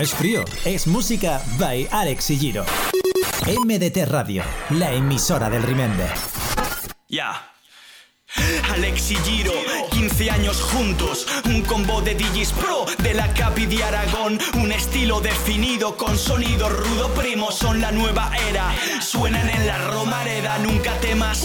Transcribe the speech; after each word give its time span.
es 0.00 0.14
frío, 0.14 0.44
es 0.64 0.86
música 0.86 1.42
by 1.58 1.88
Alex 1.90 2.30
y 2.30 2.38
Giro. 2.38 2.64
MDT 3.46 4.06
Radio, 4.06 4.44
la 4.70 4.92
emisora 4.92 5.50
del 5.50 5.62
Remember. 5.62 6.08
Ya. 7.08 7.44
Alex 8.70 9.10
y 9.10 9.16
Giro, 9.16 9.52
15 9.90 10.30
años 10.30 10.60
juntos, 10.60 11.26
un 11.46 11.62
combo 11.62 12.00
de 12.02 12.14
DJs 12.14 12.52
pro 12.52 12.84
de 13.02 13.14
la 13.14 13.32
Capi 13.32 13.66
de 13.66 13.82
Aragón, 13.82 14.38
un 14.54 14.70
estilo 14.70 15.20
definido 15.20 15.96
con 15.96 16.16
sonido 16.16 16.68
rudo 16.68 17.08
primo, 17.14 17.50
son 17.50 17.80
la 17.80 17.90
nueva 17.90 18.30
era, 18.50 18.70
suenan 19.00 19.48
en 19.48 19.66
la 19.66 19.78
Romareda, 19.88 20.58
nunca 20.58 20.92
temas, 21.00 21.44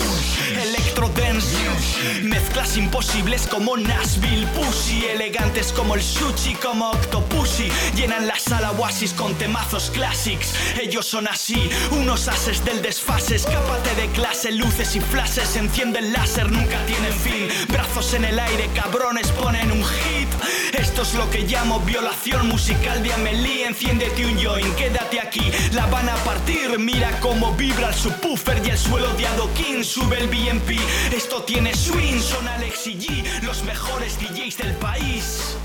mezclas 2.23 2.77
imposibles 2.77 3.47
como 3.47 3.77
Nashville 3.77 4.45
Pussy, 4.47 5.05
elegantes 5.05 5.71
como 5.71 5.95
el 5.95 6.01
sushi, 6.01 6.55
como 6.55 6.91
Octopussy, 6.91 7.69
llenan 7.95 8.27
la 8.27 8.37
sala 8.37 8.71
Oasis 8.71 9.13
con 9.13 9.33
temazos 9.35 9.89
classics, 9.91 10.53
ellos 10.81 11.05
son 11.05 11.27
así, 11.27 11.69
unos 11.91 12.27
ases 12.27 12.63
del 12.65 12.81
desfase, 12.81 13.35
escápate 13.35 13.95
de 13.95 14.07
clase, 14.09 14.51
luces 14.51 14.95
y 14.95 15.01
flashes, 15.01 15.55
enciende 15.55 15.99
el 15.99 16.13
láser, 16.13 16.51
nunca 16.51 16.83
tienen 16.85 17.13
fin. 17.13 17.47
Brazos 17.69 18.13
en 18.13 18.25
el 18.25 18.39
aire, 18.39 18.69
cabrones 18.75 19.31
ponen 19.31 19.71
un 19.71 19.83
hit. 19.83 20.32
Esto 20.73 21.03
es 21.03 21.13
lo 21.13 21.29
que 21.29 21.41
llamo 21.41 21.79
violación 21.81 22.47
musical 22.47 23.03
de 23.03 23.13
Amelie. 23.13 23.67
Enciéndete 23.67 24.25
un 24.25 24.43
joint, 24.43 24.75
quédate 24.75 25.19
aquí. 25.19 25.51
La 25.73 25.85
van 25.85 26.09
a 26.09 26.15
partir. 26.17 26.79
Mira 26.79 27.11
cómo 27.19 27.51
vibra 27.53 27.89
el 27.89 27.93
subwoofer 27.93 28.59
y 28.65 28.71
el 28.71 28.77
suelo 28.77 29.13
de 29.13 29.27
adoquín. 29.27 29.83
Sube 29.83 30.17
el 30.19 30.27
BMP. 30.27 30.79
Esto 31.13 31.43
tiene 31.43 31.75
swing. 31.75 32.19
Son 32.19 32.47
Alex 32.47 32.87
y 32.87 32.97
G, 32.99 33.43
los 33.43 33.63
mejores 33.63 34.19
DJs 34.19 34.57
del 34.57 34.73
país. 34.77 35.55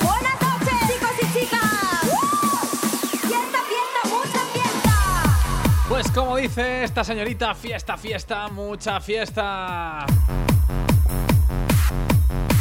Buenas 0.00 0.40
noches, 0.40 0.74
chicos 0.88 1.10
y 1.22 1.38
chicas. 1.38 2.00
Fiesta, 3.20 3.60
fiesta, 3.68 4.08
mucha 4.08 4.40
fiesta. 4.52 5.84
Pues 5.88 6.10
como 6.10 6.36
dice 6.36 6.82
esta 6.82 7.04
señorita, 7.04 7.54
fiesta, 7.54 7.96
fiesta, 7.96 8.48
mucha 8.48 9.00
fiesta. 9.00 10.06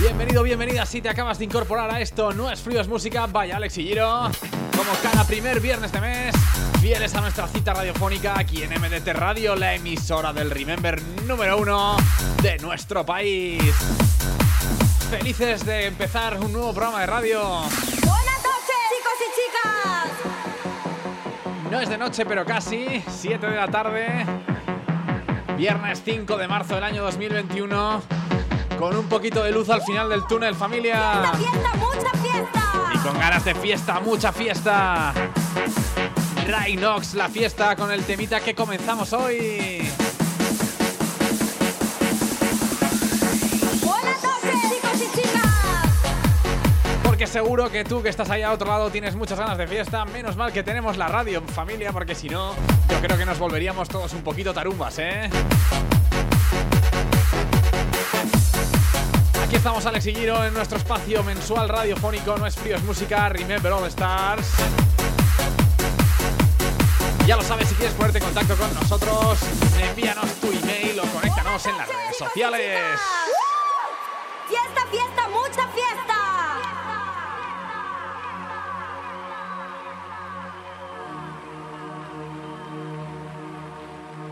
Bienvenido, 0.08 0.42
bienvenida 0.42 0.86
si 0.86 1.02
te 1.02 1.10
acabas 1.10 1.38
de 1.38 1.44
incorporar 1.44 1.92
a 1.92 2.00
esto. 2.00 2.32
No 2.32 2.50
es 2.50 2.62
frío, 2.62 2.80
es 2.80 2.88
música. 2.88 3.28
Vaya 3.28 3.58
Alex 3.58 3.78
y 3.78 3.88
Giro. 3.88 4.32
Como 4.78 4.90
cada 5.04 5.26
primer 5.26 5.60
viernes 5.60 5.92
de 5.92 6.00
mes, 6.00 6.34
fieles 6.80 7.14
a 7.14 7.20
nuestra 7.20 7.46
cita 7.50 7.74
radiofónica 7.74 8.40
aquí 8.40 8.64
en 8.64 8.70
MDT 8.70 9.10
Radio, 9.10 9.58
la 9.58 9.76
emisora 9.76 10.32
del 10.32 10.50
Remember 10.50 11.02
número 11.28 11.58
uno 11.58 11.98
de 12.42 12.58
nuestro 12.60 13.06
país. 13.06 13.62
Felices 15.10 15.66
de 15.66 15.88
empezar 15.88 16.40
un 16.40 16.54
nuevo 16.54 16.74
programa 16.74 17.02
de 17.02 17.08
radio. 17.08 17.42
Buenas 17.42 18.42
noches, 18.46 18.78
chicos 18.90 19.14
y 19.20 19.30
chicas. 19.36 20.10
No 21.70 21.82
es 21.82 21.90
de 21.90 21.98
noche, 21.98 22.26
pero 22.26 22.46
casi. 22.46 23.04
7 23.10 23.46
de 23.46 23.56
la 23.58 23.68
tarde. 23.68 24.26
Viernes 25.58 26.02
5 26.06 26.38
de 26.38 26.48
marzo 26.48 26.76
del 26.76 26.86
año 26.86 27.04
2021. 27.04 28.27
Con 28.80 28.96
un 28.96 29.08
poquito 29.08 29.44
de 29.44 29.52
luz 29.52 29.70
al 29.70 29.82
final 29.82 30.08
del 30.08 30.26
túnel, 30.28 30.54
familia. 30.54 31.32
Fiesta, 31.36 31.58
fiesta, 31.58 31.78
mucha 31.78 32.12
fiesta. 32.22 32.94
Y 32.94 32.98
con 33.00 33.20
ganas 33.20 33.46
de 33.46 33.56
fiesta, 33.56 34.00
mucha 34.00 34.32
fiesta. 34.32 35.14
Rhinox, 36.46 37.16
la 37.16 37.28
fiesta 37.28 37.76
con 37.76 37.92
el 37.92 38.04
temita 38.04 38.40
que 38.40 38.54
comenzamos 38.54 39.14
hoy. 39.14 39.90
Buenas 43.84 44.24
noches, 44.24 44.62
chicos 44.70 45.02
y 45.02 45.22
chicas. 45.22 45.44
Porque 47.04 47.26
seguro 47.26 47.72
que 47.72 47.84
tú 47.84 48.04
que 48.04 48.10
estás 48.10 48.30
ahí 48.30 48.44
a 48.44 48.52
otro 48.52 48.68
lado 48.68 48.92
tienes 48.92 49.16
muchas 49.16 49.40
ganas 49.40 49.58
de 49.58 49.66
fiesta. 49.68 50.06
Menos 50.06 50.38
mal 50.38 50.54
que 50.54 50.62
tenemos 50.62 50.98
la 50.98 51.08
radio, 51.08 51.42
familia, 51.42 51.92
porque 51.92 52.14
si 52.14 52.30
no, 52.30 52.54
yo 52.90 53.02
creo 53.02 53.18
que 53.18 53.26
nos 53.26 53.40
volveríamos 53.40 53.90
todos 53.90 54.14
un 54.14 54.22
poquito 54.22 54.54
tarumbas, 54.54 55.00
¿eh? 55.00 55.30
Estamos 59.68 59.86
Alex 59.86 60.08
y 60.08 60.16
Giro 60.16 60.46
en 60.46 60.54
nuestro 60.54 60.78
espacio 60.78 61.22
mensual 61.24 61.68
radiofónico 61.68 62.38
No 62.38 62.48
es 62.48 62.56
frío, 62.56 62.78
es 62.78 62.84
música, 62.84 63.28
Remember 63.28 63.74
All 63.74 63.86
Stars 63.88 64.48
Ya 67.26 67.36
lo 67.36 67.44
sabes, 67.44 67.68
si 67.68 67.76
quieres 67.76 67.94
ponerte 67.94 68.20
en 68.20 68.24
contacto 68.24 68.56
con 68.56 68.74
nosotros 68.74 69.40
Envíanos 69.90 70.32
tu 70.36 70.54
email 70.54 70.98
o 71.02 71.04
conéctanos 71.08 71.66
en 71.66 71.78
las 71.78 71.86
redes 71.86 72.18
sociales 72.18 72.80
Fiesta, 74.48 74.88
fiesta, 74.90 75.28
mucha 75.28 75.68
fiesta. 75.68 76.14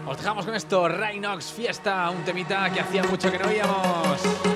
Os 0.08 0.18
dejamos 0.18 0.46
con 0.46 0.56
esto, 0.56 0.88
Rhinox 0.88 1.52
Fiesta, 1.52 2.10
un 2.10 2.24
temita 2.24 2.70
que 2.70 2.80
hacía 2.80 3.04
mucho 3.04 3.30
que 3.30 3.38
no 3.38 3.50
oíamos. 3.50 4.55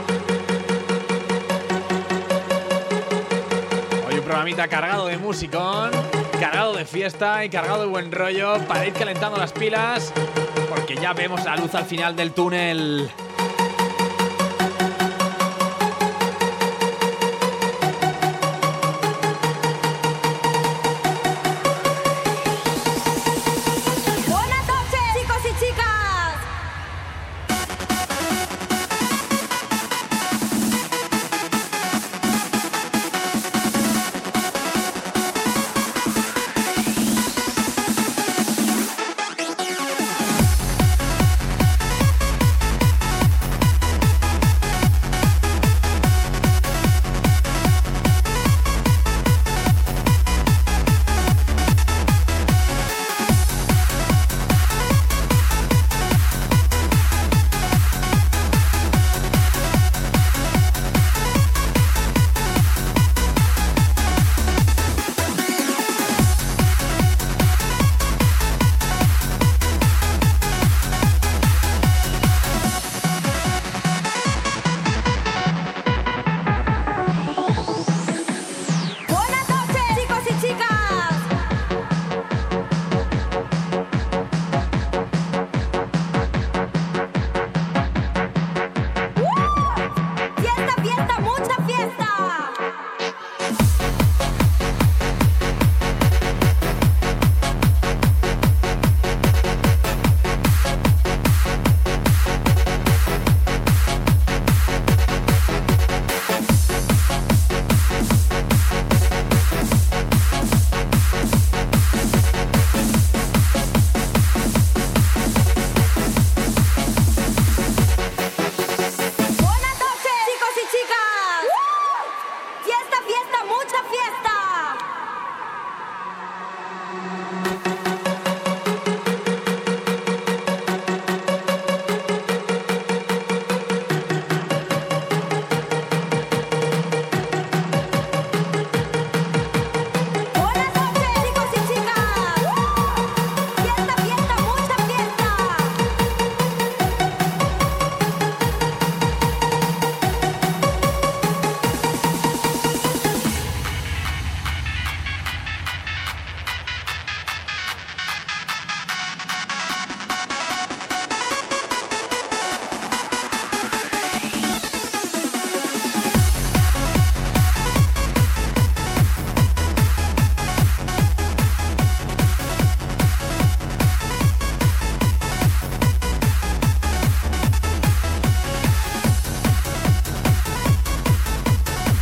Programita 4.50 4.68
cargado 4.68 5.06
de 5.06 5.18
musicón, 5.18 5.92
cargado 6.40 6.74
de 6.74 6.84
fiesta 6.84 7.46
y 7.46 7.50
cargado 7.50 7.82
de 7.82 7.88
buen 7.88 8.12
rollo 8.12 8.58
para 8.68 8.88
ir 8.88 8.94
calentando 8.94 9.38
las 9.38 9.52
pilas, 9.52 10.12
porque 10.70 10.96
ya 10.96 11.14
vemos 11.14 11.44
la 11.46 11.56
luz 11.56 11.76
al 11.76 11.86
final 11.86 12.16
del 12.16 12.32
túnel. 12.32 13.12